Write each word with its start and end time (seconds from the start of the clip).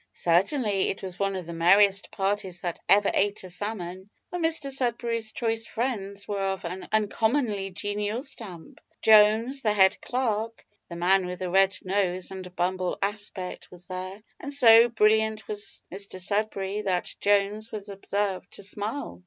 Certainly, 0.13 0.89
it 0.89 1.03
was 1.03 1.19
one 1.19 1.35
of 1.35 1.45
the 1.45 1.53
merriest 1.53 2.09
parties 2.09 2.61
that 2.61 2.79
ever 2.89 3.11
ate 3.13 3.43
a 3.43 3.51
salmon, 3.51 4.09
for 4.31 4.39
Mr 4.39 4.71
Sudberry's 4.71 5.31
choice 5.31 5.67
friends 5.67 6.27
were 6.27 6.41
of 6.43 6.65
an 6.65 6.87
uncommonly 6.91 7.69
genial 7.69 8.23
stamp. 8.23 8.81
Jones, 9.03 9.61
the 9.61 9.73
head 9.73 10.01
clerk, 10.01 10.65
(the 10.89 10.95
man 10.95 11.27
with 11.27 11.37
the 11.37 11.51
red 11.51 11.77
nose 11.83 12.31
and 12.31 12.51
humble 12.57 12.97
aspect), 13.03 13.69
was 13.69 13.85
there, 13.85 14.23
and 14.39 14.51
so 14.51 14.89
brilliant 14.89 15.47
was 15.47 15.83
Mr 15.93 16.19
Sudberry 16.19 16.81
that 16.83 17.13
Jones 17.19 17.71
was 17.71 17.87
observed 17.87 18.51
to 18.53 18.63
smile! 18.63 19.19